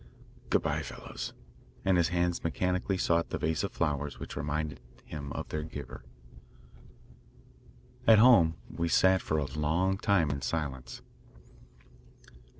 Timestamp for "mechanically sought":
2.43-3.29